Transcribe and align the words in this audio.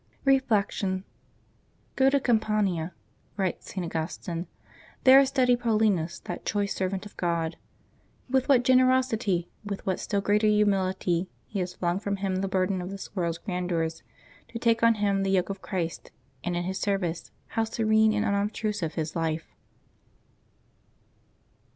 Reflection. 0.25 1.03
—"Go 1.95 2.09
to 2.09 2.19
Campania," 2.19 2.91
writes 3.37 3.71
St. 3.71 3.85
Augustine;" 3.85 4.47
there 5.03 5.23
study 5.27 5.55
Paulinus, 5.55 6.19
that 6.23 6.43
choice 6.43 6.73
servant 6.73 7.05
of 7.05 7.15
God. 7.17 7.55
With 8.27 8.49
what 8.49 8.63
generosity, 8.63 9.47
with 9.63 9.85
what 9.85 9.99
still 9.99 10.19
greater 10.19 10.47
humility, 10.47 11.29
he 11.45 11.59
has 11.59 11.75
flung 11.75 11.99
from 11.99 12.15
him 12.15 12.37
the 12.37 12.47
burden 12.47 12.81
of 12.81 12.89
this 12.89 13.15
world's 13.15 13.37
grandeurs 13.37 14.01
to 14.47 14.57
take 14.57 14.81
on 14.81 14.95
him 14.95 15.21
the 15.21 15.29
yoke 15.29 15.51
of 15.51 15.61
Christ, 15.61 16.09
and 16.43 16.55
in 16.57 16.63
His 16.63 16.79
service 16.79 17.29
how 17.49 17.63
serene 17.65 18.11
and 18.11 18.25
unobtrusive 18.25 18.95
his 18.95 19.15
life 19.15 19.49